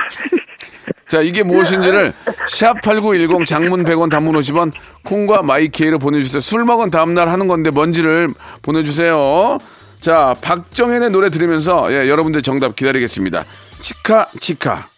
자, 1.08 1.22
이게 1.22 1.44
무엇인지를 1.44 2.12
샵8910 2.48 3.46
장문 3.46 3.84
100원 3.86 4.10
단문 4.10 4.36
50원 4.36 4.72
콩과 5.04 5.44
마이케이로 5.44 6.00
보내주세요. 6.00 6.42
술 6.42 6.66
먹은 6.66 6.92
다음날 6.92 7.30
하는 7.30 7.48
건데 7.48 7.70
뭔지를 7.70 8.30
보내주세요. 8.62 9.58
자, 10.00 10.36
박정현의 10.42 11.10
노래 11.12 11.30
들으면서 11.30 11.92
예, 11.92 12.10
여러분들 12.10 12.42
정답 12.42 12.76
기다리겠습니다. 12.76 13.46
치카, 13.82 14.28
치카. 14.40 14.90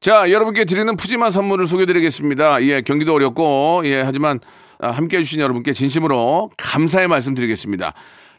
자, 0.00 0.30
여러분께 0.30 0.64
드리는 0.64 0.96
푸짐한 0.96 1.30
선물을 1.30 1.66
소개드리겠습니다. 1.66 2.62
예, 2.62 2.80
경기도 2.80 3.14
어렵고, 3.14 3.82
예, 3.84 4.02
하지만 4.02 4.40
아, 4.78 4.90
함께 4.90 5.18
해주신 5.18 5.40
여러분께 5.40 5.72
진심으로 5.72 6.50
감사의 6.58 7.08
말씀 7.08 7.34
드리겠습니다. 7.34 7.94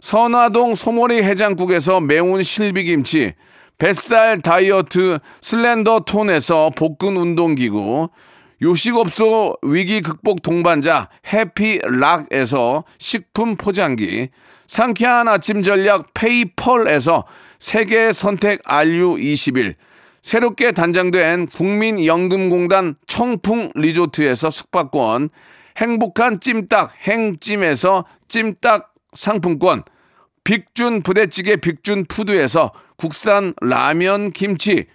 선화동 0.00 0.74
소머리 0.74 1.22
해장국에서 1.22 2.00
매운 2.00 2.42
실비김치, 2.42 3.34
뱃살 3.78 4.42
다이어트 4.42 5.18
슬렌더 5.40 6.00
톤에서 6.00 6.70
복근 6.76 7.16
운동기구, 7.16 8.08
요식업소 8.60 9.56
위기 9.62 10.00
극복 10.00 10.42
동반자 10.42 11.08
해피락에서 11.32 12.84
식품 12.98 13.56
포장기, 13.56 14.30
상쾌한 14.66 15.28
아침 15.28 15.62
전략 15.62 16.12
페이펄에서 16.14 17.24
세계 17.58 18.12
선택 18.12 18.62
RU21, 18.64 19.74
새롭게 20.22 20.72
단장된 20.72 21.46
국민연금공단 21.46 22.96
청풍 23.06 23.72
리조트에서 23.74 24.50
숙박권, 24.50 25.30
행복한 25.78 26.40
찜닭 26.40 26.92
행찜에서 27.02 28.04
찜닭 28.26 28.87
상품권, 29.14 29.82
빅준 30.44 31.02
부대찌개 31.02 31.56
빅준 31.56 32.06
푸드에서 32.06 32.72
국산 32.96 33.54
라면 33.60 34.32
김치, 34.32 34.86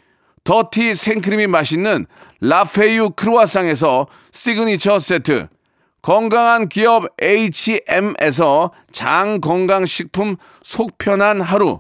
더티 0.43 0.95
생크림이 0.95 1.47
맛있는 1.47 2.05
라페유 2.41 3.11
크루아상에서 3.11 4.07
시그니처 4.31 4.99
세트, 4.99 5.47
건강한 6.01 6.67
기업 6.67 7.05
H&M에서 7.21 8.71
장건강식품 8.91 10.35
속편한 10.61 11.39
하루, 11.39 11.79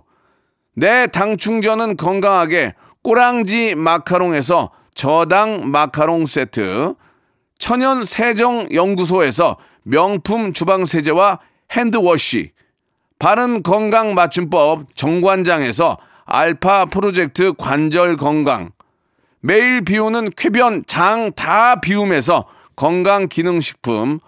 내 0.75 1.07
당 1.07 1.37
충전은 1.37 1.97
건강하게 1.97 2.73
꼬랑지 3.03 3.75
마카롱에서 3.75 4.71
저당 4.95 5.69
마카롱 5.69 6.25
세트, 6.25 6.95
천연 7.57 8.05
세정 8.05 8.67
연구소에서 8.73 9.57
명품 9.83 10.53
주방 10.53 10.85
세제와 10.85 11.39
핸드워시, 11.71 12.51
바른 13.19 13.63
건강 13.63 14.13
맞춤법 14.13 14.95
정관장에서 14.95 15.97
알파 16.25 16.85
프로젝트 16.85 17.53
관절 17.53 18.17
건강, 18.17 18.71
매일 19.39 19.83
비우는 19.83 20.31
쾌변 20.37 20.83
장 20.87 21.31
다 21.35 21.81
비움에서 21.81 22.45
건강 22.75 23.27
기능 23.27 23.61
식품, 23.61 24.19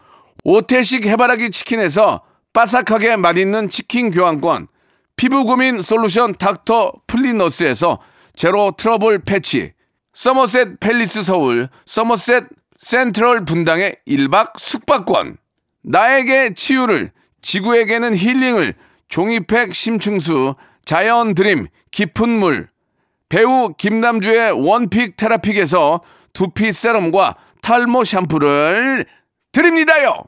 오태식 0.44 1.06
해바라기 1.06 1.52
치킨에서 1.52 2.22
바삭하게 2.54 3.16
맛있는 3.18 3.70
치킨 3.70 4.12
교환권, 4.12 4.68
피부 5.16 5.46
고민 5.46 5.82
솔루션 5.82 6.34
닥터 6.36 6.92
플리너스에서 7.08 8.00
제로 8.36 8.74
트러블 8.78 9.20
패치, 9.20 9.74
서머셋 10.14 10.80
팰리스 10.80 11.24
서울, 11.24 11.70
서머셋 11.86 12.46
센트럴 12.80 13.46
분당의 13.46 13.96
1박 14.08 14.58
숙박권, 14.58 15.38
나에게 15.84 16.54
치유를, 16.54 17.12
지구에게는 17.46 18.16
힐링을, 18.16 18.74
종이팩 19.08 19.76
심층수, 19.76 20.56
자연 20.84 21.36
드림, 21.36 21.68
깊은 21.92 22.28
물, 22.28 22.68
배우 23.30 23.72
김남주의 23.78 24.52
원픽 24.52 25.16
테라픽에서 25.16 26.02
두피 26.34 26.74
세럼과 26.74 27.36
탈모 27.62 28.04
샴푸를 28.04 29.06
드립니다요! 29.52 30.24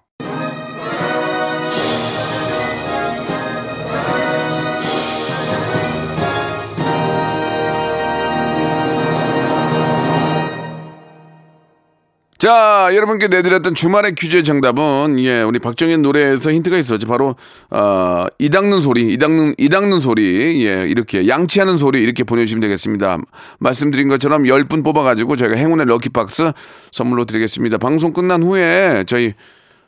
자, 12.38 12.90
여러분께 12.94 13.30
내드렸던 13.30 13.74
주말의 13.74 14.14
퀴즈의 14.14 14.44
정답은 14.44 15.16
예, 15.18 15.42
우리 15.42 15.58
박정현 15.58 16.04
노래에서 16.04 16.52
힌트가 16.52 16.78
있었죠. 16.78 17.08
바로 17.08 17.36
어, 17.72 18.26
이 18.38 18.50
닦는 18.50 18.82
소리, 18.82 19.12
이 19.12 19.18
닦는 19.18 19.56
이 19.58 19.70
닦는 19.70 20.00
소리. 20.02 20.64
예, 20.68 20.88
이렇게 20.88 21.28
양치하는 21.28 21.80
소리 21.80 22.04
이렇게 22.04 22.24
보내 22.24 22.46
주시면 22.46 22.62
되겠습니다. 22.62 23.18
말씀드린 23.58 24.08
것처럼 24.08 24.44
10분 24.44 24.84
뽑아 24.84 25.02
가지고 25.02 25.36
저희가 25.36 25.56
행운의 25.56 25.88
럭키 25.88 26.10
박스 26.10 26.52
선물로 26.92 27.26
드리겠습니다. 27.26 27.80
방송 27.80 28.14
끝난 28.14 28.44
후에 28.44 29.04
저희 29.08 29.34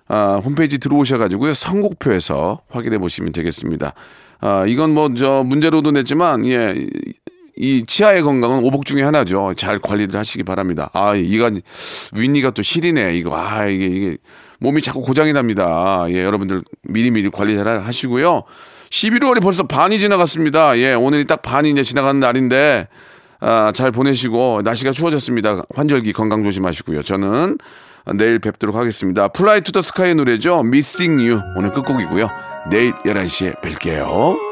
아, 0.08 0.42
홈페이지 0.44 0.80
들어오셔 0.80 1.20
가지고요. 1.20 1.54
선곡표에서 1.54 2.62
확인해 2.72 2.98
보시면 2.98 3.32
되겠습니다. 3.32 3.94
아, 4.42 4.66
이건 4.66 4.96
뭐 4.96 5.10
저 5.16 5.44
문제로도 5.46 5.92
냈지만 5.92 6.48
예. 6.48 6.88
이 7.60 7.84
치아의 7.86 8.22
건강은 8.24 8.64
오복 8.64 8.86
중에 8.86 9.04
하나죠. 9.04 9.54
잘 9.58 9.80
관리를 9.80 10.18
하시기 10.18 10.44
바랍니다. 10.44 10.90
아, 10.94 11.14
이가 11.14 11.52
윗니가 12.14 12.52
또 12.52 12.62
시리네. 12.62 13.18
이거 13.18 13.38
아, 13.38 13.66
이게 13.66 13.86
이게 13.86 14.18
몸이 14.60 14.82
자꾸 14.82 15.02
고장이 15.02 15.34
납니다. 15.34 16.06
예, 16.08 16.24
여러분들 16.24 16.64
미리미리 16.84 17.30
관리 17.30 17.58
잘 17.58 17.68
하시고요. 17.68 18.44
11월이 18.90 19.42
벌써 19.42 19.64
반이 19.64 20.00
지나갔습니다. 20.00 20.78
예, 20.80 20.94
오늘이 20.94 21.28
딱 21.28 21.42
반이 21.42 21.70
이제 21.72 21.84
지나가는 21.84 22.18
날인데 22.18 22.88
아, 23.42 23.74
잘 23.76 23.92
보내시고 23.92 24.62
날씨가 24.64 24.92
추워졌습니다. 24.92 25.64
환절기 25.76 26.14
건강 26.14 26.44
조심하시고요. 26.44 27.04
저는 27.04 27.58
내일 28.16 28.40
뵙도록 28.40 28.78
하겠습니다. 28.78 29.28
플라이 29.28 29.62
투 29.62 29.74
더 29.74 29.82
스카이의 29.82 30.16
노래죠. 30.16 30.60
Missing 30.60 31.30
You 31.30 31.42
오늘 31.58 31.72
끝곡이고요. 31.74 32.30
내일 32.72 32.94
11시에 33.06 33.62
뵐게요. 33.62 34.49